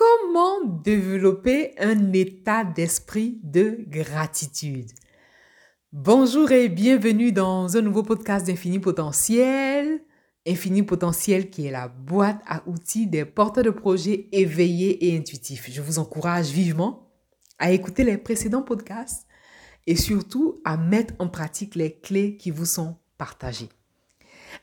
[0.00, 4.88] Comment développer un état d'esprit de gratitude?
[5.92, 10.00] Bonjour et bienvenue dans un nouveau podcast d'Infini Potentiel.
[10.46, 15.70] Infini Potentiel qui est la boîte à outils des porteurs de projets éveillés et intuitifs.
[15.70, 17.10] Je vous encourage vivement
[17.58, 19.26] à écouter les précédents podcasts
[19.86, 23.68] et surtout à mettre en pratique les clés qui vous sont partagées.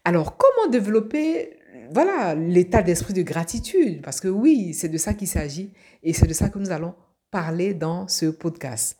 [0.03, 1.57] Alors, comment développer
[1.93, 6.27] voilà, l'état d'esprit de gratitude, parce que oui, c'est de ça qu'il s'agit et c'est
[6.27, 6.95] de ça que nous allons
[7.31, 8.97] parler dans ce podcast.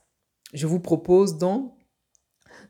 [0.53, 1.73] Je vous propose donc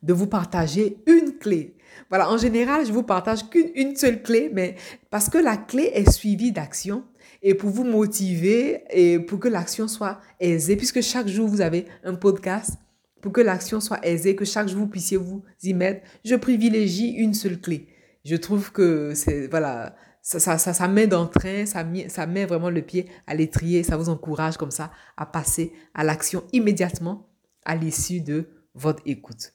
[0.04, 1.76] de vous partager une clé.
[2.10, 4.76] Voilà, en général, je vous partage qu'une seule clé, mais
[5.10, 7.04] parce que la clé est suivie d'action
[7.42, 11.86] et pour vous motiver et pour que l'action soit aisée, puisque chaque jour vous avez
[12.04, 12.78] un podcast,
[13.22, 17.10] pour que l'action soit aisée, que chaque jour vous puissiez vous y mettre, je privilégie
[17.10, 17.88] une seule clé.
[18.26, 19.96] Je trouve que c'est, voilà,
[20.28, 24.10] ça, ça, ça, met d'entrain, ça, ça met vraiment le pied à l'étrier, ça vous
[24.10, 27.30] encourage comme ça à passer à l'action immédiatement
[27.64, 29.54] à l'issue de votre écoute.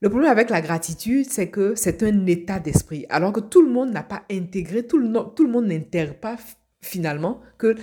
[0.00, 3.04] Le problème avec la gratitude, c'est que c'est un état d'esprit.
[3.10, 6.38] Alors que tout le monde n'a pas intégré, tout le, tout le monde n'intègre pas
[6.80, 7.74] finalement que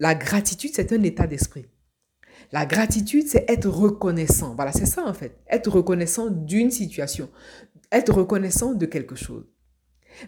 [0.00, 1.66] la gratitude, c'est un état d'esprit.
[2.50, 4.56] La gratitude, c'est être reconnaissant.
[4.56, 5.38] Voilà, c'est ça en fait.
[5.48, 7.30] Être reconnaissant d'une situation.
[7.92, 9.51] Être reconnaissant de quelque chose.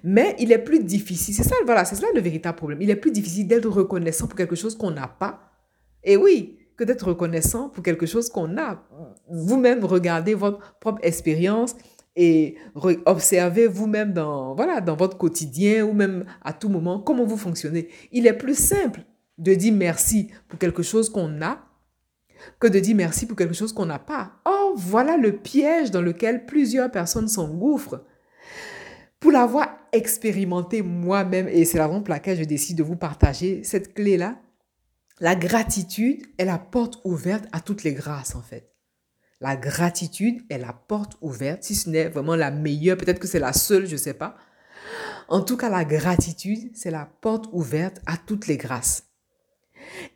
[0.03, 2.83] Mais il est plus difficile, c'est ça, voilà, c'est ça le véritable problème.
[2.83, 5.53] Il est plus difficile d'être reconnaissant pour quelque chose qu'on n'a pas.
[6.03, 8.83] Et oui, que d'être reconnaissant pour quelque chose qu'on a.
[9.29, 11.77] Vous-même regardez votre propre expérience
[12.17, 12.57] et
[13.07, 17.89] observez vous-même dans, voilà, dans votre quotidien ou même à tout moment comment vous fonctionnez.
[18.13, 19.01] Il est plus simple
[19.39, 21.59] de dire merci pour quelque chose qu'on a
[22.59, 24.33] que de dire merci pour quelque chose qu'on n'a pas.
[24.47, 28.05] Oh, voilà le piège dans lequel plusieurs personnes s'engouffrent.
[29.25, 33.65] Pour l'avoir expérimenté moi-même, et c'est la raison pour laquelle je décide de vous partager
[33.65, 34.39] cette clé-là,
[35.19, 38.75] la gratitude est la porte ouverte à toutes les grâces, en fait.
[39.41, 43.39] La gratitude est la porte ouverte, si ce n'est vraiment la meilleure, peut-être que c'est
[43.39, 44.37] la seule, je ne sais pas.
[45.29, 49.05] En tout cas, la gratitude, c'est la porte ouverte à toutes les grâces.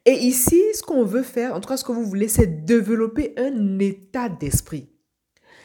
[0.04, 3.32] Et ici, ce qu'on veut faire, en tout cas ce que vous voulez, c'est développer
[3.38, 4.90] un état d'esprit.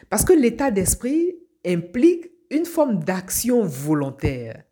[0.09, 4.63] Parce que l'état d'esprit implique une forme d'action volontaire.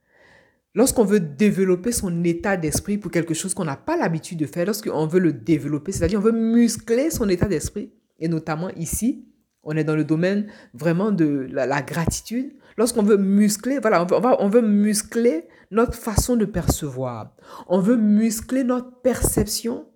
[0.74, 4.66] Lorsqu'on veut développer son état d'esprit pour quelque chose qu'on n'a pas l'habitude de faire,
[4.66, 9.26] lorsqu'on veut le développer, c'est-à-dire on veut muscler son état d'esprit, et notamment ici,
[9.64, 12.54] on est dans le domaine vraiment de la, gratitude.
[12.78, 17.36] Lorsqu'on veut muscler, voilà, on veut, on veut muscler notre façon de percevoir.
[17.68, 19.88] On veut muscler notre perception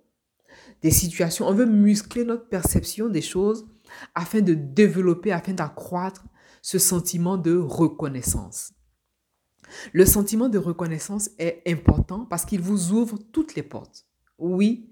[0.82, 1.48] des situations.
[1.48, 3.66] On veut muscler notre perception des choses
[4.14, 6.24] afin de développer, afin d'accroître
[6.66, 8.72] ce sentiment de reconnaissance.
[9.92, 14.04] Le sentiment de reconnaissance est important parce qu'il vous ouvre toutes les portes.
[14.36, 14.90] Oui,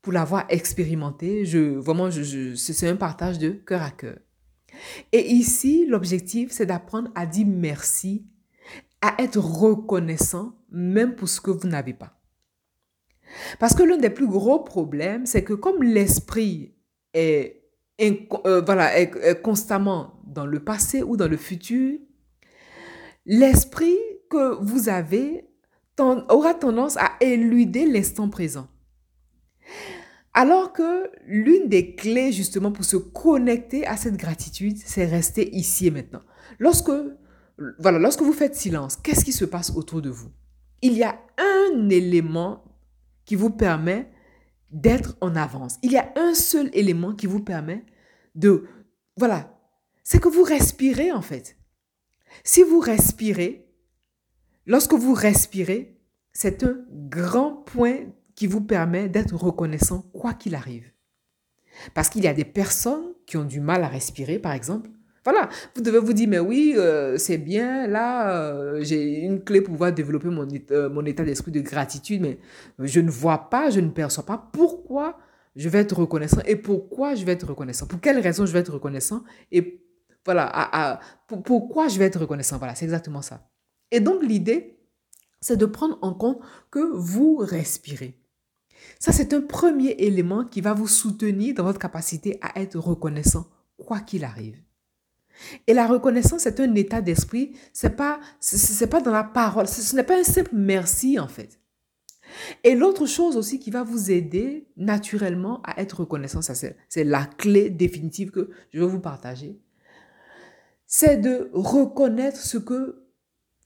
[0.00, 4.18] pour l'avoir expérimenté, je, vraiment, c'est un partage de cœur à cœur.
[5.12, 8.26] Et ici, l'objectif, c'est d'apprendre à dire merci,
[9.00, 12.20] à être reconnaissant, même pour ce que vous n'avez pas.
[13.60, 16.74] Parce que l'un des plus gros problèmes, c'est que comme l'esprit
[17.14, 17.61] est,
[18.00, 21.98] euh, voilà, constamment dans le passé ou dans le futur,
[23.26, 23.98] l'esprit
[24.30, 25.46] que vous avez
[25.98, 28.66] aura tendance à éluder l'instant présent.
[30.34, 35.88] Alors que l'une des clés justement pour se connecter à cette gratitude, c'est rester ici
[35.88, 36.22] et maintenant.
[36.58, 36.90] Lorsque,
[37.78, 40.30] voilà, lorsque vous faites silence, qu'est-ce qui se passe autour de vous?
[40.80, 42.64] Il y a un élément
[43.24, 44.10] qui vous permet
[44.72, 45.78] d'être en avance.
[45.82, 47.84] Il y a un seul élément qui vous permet
[48.34, 48.66] de,
[49.16, 49.58] voilà,
[50.02, 51.56] c'est que vous respirez en fait.
[52.44, 53.66] Si vous respirez,
[54.66, 56.00] lorsque vous respirez,
[56.32, 60.90] c'est un grand point qui vous permet d'être reconnaissant quoi qu'il arrive.
[61.94, 64.90] Parce qu'il y a des personnes qui ont du mal à respirer, par exemple.
[65.24, 69.60] Voilà, vous devez vous dire, mais oui, euh, c'est bien, là, euh, j'ai une clé
[69.60, 72.38] pour pouvoir développer mon, euh, mon état d'esprit de gratitude, mais
[72.80, 75.18] je ne vois pas, je ne perçois pas pourquoi
[75.54, 78.58] je vais être reconnaissant et pourquoi je vais être reconnaissant, pour quelles raisons je vais
[78.58, 79.22] être reconnaissant
[79.52, 79.80] et
[80.24, 82.56] voilà, pourquoi je vais être reconnaissant.
[82.58, 83.48] Voilà, c'est exactement ça.
[83.90, 84.78] Et donc l'idée,
[85.40, 86.40] c'est de prendre en compte
[86.70, 88.18] que vous respirez.
[88.98, 93.46] Ça, c'est un premier élément qui va vous soutenir dans votre capacité à être reconnaissant,
[93.76, 94.56] quoi qu'il arrive.
[95.66, 97.52] Et la reconnaissance, c'est un état d'esprit.
[97.72, 99.68] C'est pas, c'est pas dans la parole.
[99.68, 101.58] Ce n'est pas un simple merci, en fait.
[102.64, 107.68] Et l'autre chose aussi qui va vous aider naturellement à être reconnaissant, c'est la clé
[107.68, 109.60] définitive que je vais vous partager
[110.92, 113.06] c'est de reconnaître ce que,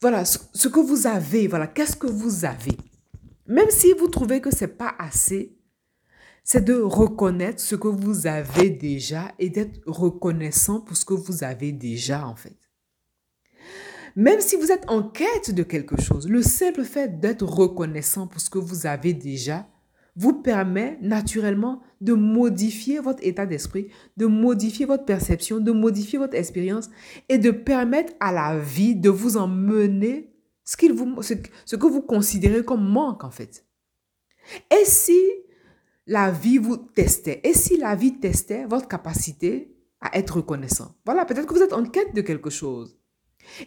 [0.00, 1.48] voilà, ce, que vous avez.
[1.48, 2.76] Voilà, qu'est-ce que vous avez
[3.48, 5.55] Même si vous trouvez que ce n'est pas assez,
[6.46, 11.42] c'est de reconnaître ce que vous avez déjà et d'être reconnaissant pour ce que vous
[11.42, 12.56] avez déjà en fait.
[14.14, 18.40] Même si vous êtes en quête de quelque chose, le simple fait d'être reconnaissant pour
[18.40, 19.66] ce que vous avez déjà
[20.14, 26.36] vous permet naturellement de modifier votre état d'esprit, de modifier votre perception, de modifier votre
[26.36, 26.90] expérience
[27.28, 30.32] et de permettre à la vie de vous emmener
[30.64, 31.34] ce, vous, ce,
[31.64, 33.66] ce que vous considérez comme manque en fait.
[34.70, 35.20] Et si
[36.06, 41.24] la vie vous testait, et si la vie testait votre capacité à être reconnaissant, voilà,
[41.24, 42.96] peut-être que vous êtes en quête de quelque chose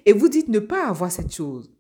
[0.06, 1.72] et vous dites ne pas avoir cette chose.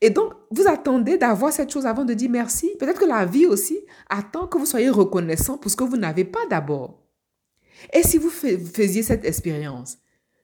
[0.00, 2.70] Et donc, vous attendez d'avoir cette chose avant de dire merci?
[2.78, 3.78] Peut-être que la vie aussi
[4.08, 7.02] attend que vous soyez reconnaissant pour ce que vous n'avez pas d'abord.
[7.92, 9.98] Et si vous faisiez cette expérience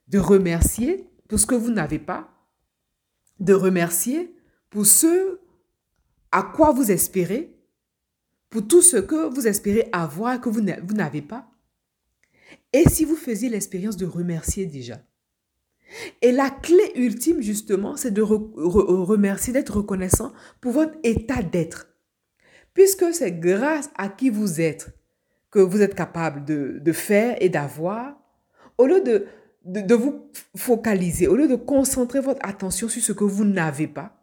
[0.07, 2.29] de remercier pour ce que vous n'avez pas,
[3.39, 4.35] de remercier
[4.69, 5.39] pour ce
[6.31, 7.55] à quoi vous espérez,
[8.49, 11.49] pour tout ce que vous espérez avoir que vous n'avez pas,
[12.73, 14.99] et si vous faisiez l'expérience de remercier déjà,
[16.21, 21.87] et la clé ultime, justement, c'est de remercier, d'être reconnaissant pour votre état d'être.
[22.73, 24.89] Puisque c'est grâce à qui vous êtes
[25.51, 28.15] que vous êtes capable de, faire et d'avoir,
[28.77, 29.25] au lieu de,
[29.65, 34.18] de, vous focaliser, au lieu de concentrer votre attention sur ce que vous n'avez pas,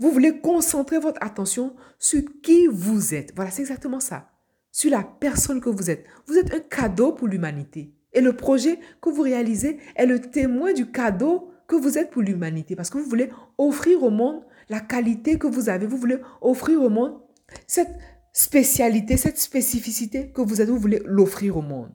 [0.00, 3.34] vous voulez concentrer votre attention sur qui vous êtes.
[3.36, 4.30] Voilà, c'est exactement ça.
[4.72, 6.06] Sur la personne que vous êtes.
[6.26, 7.94] Vous êtes un cadeau pour l'humanité.
[8.14, 12.22] Et le projet que vous réalisez est le témoin du cadeau que vous êtes pour
[12.22, 12.76] l'humanité.
[12.76, 15.86] Parce que vous voulez offrir au monde la qualité que vous avez.
[15.86, 17.20] Vous voulez offrir au monde
[17.66, 17.94] cette
[18.32, 20.70] spécialité, cette spécificité que vous êtes.
[20.70, 21.92] Vous voulez l'offrir au monde.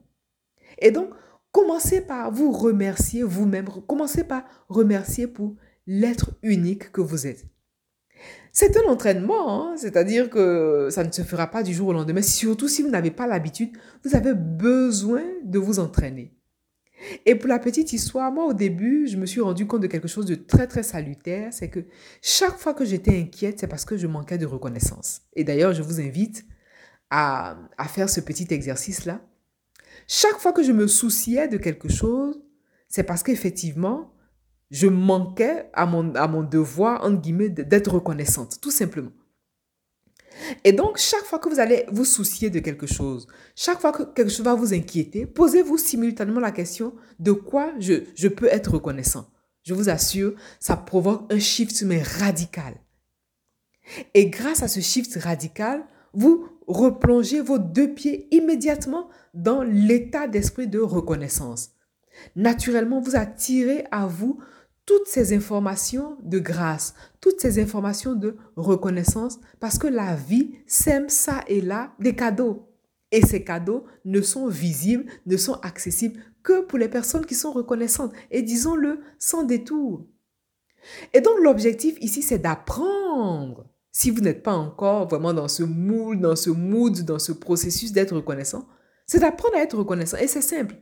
[0.78, 1.10] Et donc,
[1.50, 3.66] commencez par vous remercier vous-même.
[3.88, 5.56] Commencez par remercier pour
[5.88, 7.46] l'être unique que vous êtes.
[8.52, 9.76] C'est un entraînement, hein.
[9.76, 12.22] c'est-à-dire que ça ne se fera pas du jour au lendemain.
[12.22, 16.32] Surtout si vous n'avez pas l'habitude, vous avez besoin de vous entraîner.
[17.26, 20.08] Et pour la petite histoire, moi au début, je me suis rendu compte de quelque
[20.08, 21.80] chose de très très salutaire, c'est que
[22.22, 25.20] chaque fois que j'étais inquiète, c'est parce que je manquais de reconnaissance.
[25.34, 26.46] Et d'ailleurs, je vous invite
[27.10, 29.20] à, à faire ce petit exercice-là.
[30.08, 32.42] Chaque fois que je me souciais de quelque chose,
[32.88, 34.12] c'est parce qu'effectivement,
[34.70, 39.12] je manquais à mon, devoir, guillemets, d'être reconnaissante, tout simplement.
[40.64, 44.02] Et donc, chaque fois que vous allez vous soucier de quelque chose, chaque fois que
[44.02, 48.74] quelque chose va vous inquiéter, posez-vous simultanément la question de quoi je, je peux être
[48.74, 49.30] reconnaissant.
[49.62, 52.74] Je vous assure, ça provoque un shift mais radical.
[54.14, 60.66] Et grâce à ce shift radical, vous replongez vos deux pieds immédiatement dans l'état d'esprit
[60.66, 61.70] de reconnaissance.
[62.34, 64.40] Naturellement, vous attirez à vous
[64.86, 71.08] toutes ces informations de grâce, toutes ces informations de reconnaissance, parce que la vie sème
[71.08, 72.72] ça et là des cadeaux.
[73.10, 77.52] Et ces cadeaux ne sont visibles, ne sont accessibles que pour les personnes qui sont
[77.52, 78.12] reconnaissantes.
[78.30, 80.06] Et disons-le sans détour.
[81.12, 83.68] Et donc l'objectif ici, c'est d'apprendre.
[83.90, 87.92] Si vous n'êtes pas encore vraiment dans ce mood, dans ce mood, dans ce processus
[87.92, 88.68] d'être reconnaissant,
[89.06, 90.18] c'est d'apprendre à être reconnaissant.
[90.18, 90.76] Et c'est simple.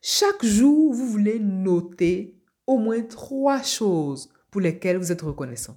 [0.00, 5.76] Chaque jour, vous voulez noter au moins trois choses pour lesquelles vous êtes reconnaissant.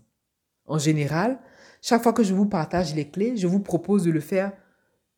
[0.65, 1.39] En général,
[1.81, 4.51] chaque fois que je vous partage les clés, je vous propose de le faire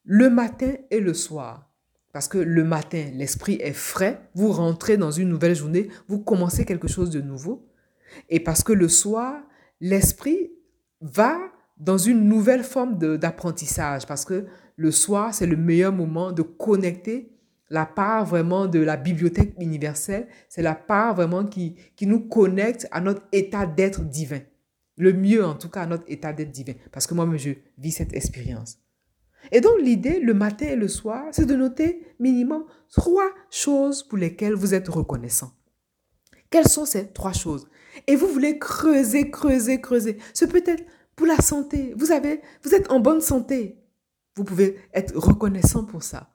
[0.03, 1.69] le matin et le soir.
[2.13, 6.65] Parce que le matin, l'esprit est frais, vous rentrez dans une nouvelle journée, vous commencez
[6.65, 7.67] quelque chose de nouveau.
[8.29, 9.41] Et parce que le soir,
[9.81, 10.51] l'esprit
[11.01, 11.38] va
[11.77, 14.07] dans une nouvelle forme d'apprentissage.
[14.07, 14.45] Parce que
[14.75, 17.37] le soir, c'est le meilleur moment de connecter
[17.69, 22.88] la part vraiment de la bibliothèque universelle, c'est la part vraiment qui, qui nous connecte
[22.91, 24.39] à notre état d'être divin.
[24.97, 26.74] Le mieux, en tout cas, à notre état d'être divin.
[26.91, 28.79] Parce que moi-même, je vis cette expérience.
[29.51, 34.17] Et donc, l'idée, le matin et le soir, c'est de noter minimum trois choses pour
[34.17, 35.51] lesquelles vous êtes reconnaissant.
[36.50, 37.67] Quelles sont ces trois choses?
[38.07, 40.17] Et vous voulez creuser, creuser, creuser.
[40.33, 40.83] Ce peut être
[41.15, 41.93] pour la santé.
[41.97, 43.77] Vous, avez, vous êtes en bonne santé.
[44.36, 46.29] Vous pouvez être reconnaissant pour ça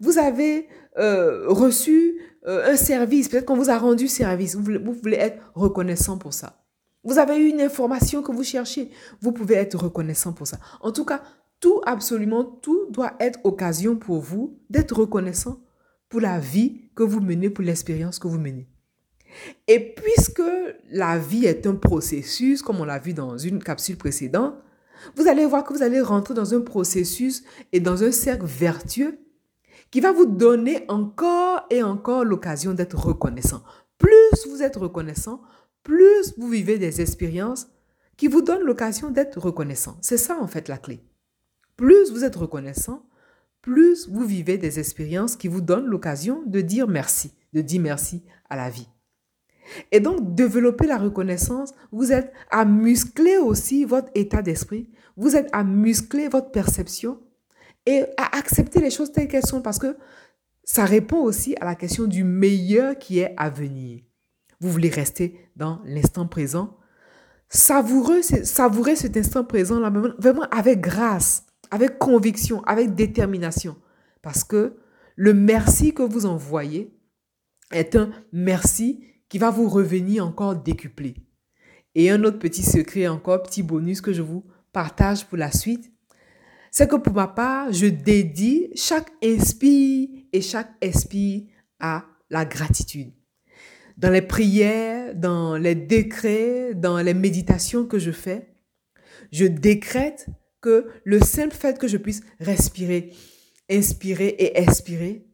[0.00, 4.78] vous avez euh, reçu euh, un service, peut-être qu'on vous a rendu service, vous voulez,
[4.78, 6.64] vous voulez être reconnaissant pour ça.
[7.02, 10.58] Vous avez eu une information que vous cherchiez, vous pouvez être reconnaissant pour ça.
[10.80, 11.22] En tout cas,
[11.60, 15.60] tout, absolument tout doit être occasion pour vous d'être reconnaissant
[16.08, 18.68] pour la vie que vous menez, pour l'expérience que vous menez.
[19.66, 20.42] Et puisque
[20.90, 24.54] la vie est un processus, comme on l'a vu dans une capsule précédente,
[25.16, 29.18] vous allez voir que vous allez rentrer dans un processus et dans un cercle vertueux
[29.94, 33.62] qui va vous donner encore et encore l'occasion d'être reconnaissant.
[33.96, 35.40] Plus vous êtes reconnaissant,
[35.84, 37.68] plus vous vivez des expériences
[38.16, 39.96] qui vous donnent l'occasion d'être reconnaissant.
[40.00, 41.00] C'est ça en fait la clé.
[41.76, 43.06] Plus vous êtes reconnaissant,
[43.62, 48.24] plus vous vivez des expériences qui vous donnent l'occasion de dire merci, de dire merci
[48.50, 48.88] à la vie.
[49.92, 55.50] Et donc, développer la reconnaissance, vous êtes à muscler aussi votre état d'esprit, vous êtes
[55.52, 57.20] à muscler votre perception
[57.86, 59.96] et à accepter les choses telles qu'elles sont parce que
[60.64, 64.02] ça répond aussi à la question du meilleur qui est à venir.
[64.60, 66.78] Vous voulez rester dans l'instant présent,
[67.48, 73.76] savourer, savourer cet instant présent là, vraiment avec grâce, avec conviction, avec détermination.
[74.22, 74.76] Parce que
[75.16, 76.98] le merci que vous envoyez
[77.70, 81.14] est un merci qui va vous revenir encore décuplé.
[81.94, 85.92] Et un autre petit secret encore, petit bonus que je vous partage pour la suite,
[86.76, 91.44] c'est que pour ma part, je dédie chaque inspire et chaque expire
[91.78, 93.12] à la gratitude.
[93.96, 98.56] Dans les prières, dans les décrets, dans les méditations que je fais,
[99.30, 100.26] je décrète
[100.60, 103.12] que le simple fait que je puisse respirer,
[103.70, 105.28] inspirer et expirer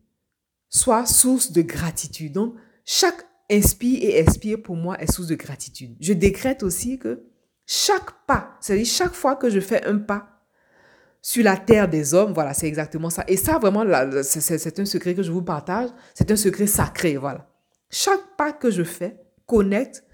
[0.69, 2.35] soit source de gratitude.
[2.35, 5.97] Donc, chaque inspire et expire pour moi est source de gratitude.
[6.01, 7.25] Je décrète aussi que
[7.65, 10.40] chaque pas, c'est-à-dire chaque fois que je fais un pas
[11.23, 13.25] sur la terre des hommes, voilà, c'est exactement ça.
[13.29, 13.85] Et ça, vraiment,
[14.23, 15.91] c'est un secret que je vous partage.
[16.15, 17.47] C'est un secret sacré, voilà.
[17.91, 20.05] Chaque pas que je fais connecte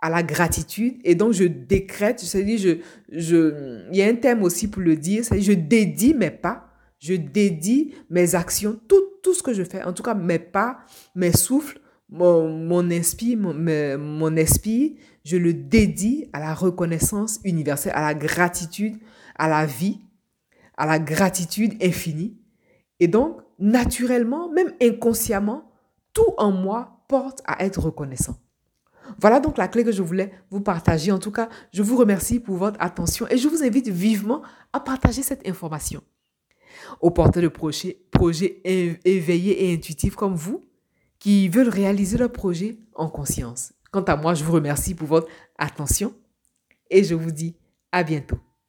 [0.00, 2.78] à la gratitude et donc je décrète, c'est-à-dire, je,
[3.10, 6.68] je, il y a un thème aussi pour le dire, c'est-à-dire, je dédie mes pas,
[6.98, 10.78] je dédie mes actions, tout, tout ce que je fais, en tout cas mes pas,
[11.14, 13.54] mes souffles, mon, esprit, mon,
[13.98, 18.96] mon esprit, je le dédie à la reconnaissance universelle, à la gratitude,
[19.36, 20.00] à la vie,
[20.78, 22.38] à la gratitude infinie.
[23.00, 25.70] Et donc, naturellement, même inconsciemment,
[26.14, 28.36] tout en moi porte à être reconnaissant.
[29.20, 31.10] Voilà donc la clé que je voulais vous partager.
[31.12, 34.42] En tout cas, je vous remercie pour votre attention et je vous invite vivement
[34.72, 36.02] à partager cette information.
[37.00, 40.64] Au porteur de projets, projets éveillés et intuitifs comme vous,
[41.18, 43.72] qui veulent réaliser leur projet en conscience.
[43.90, 46.14] Quant à moi, je vous remercie pour votre attention
[46.90, 47.56] et je vous dis
[47.90, 48.38] à bientôt.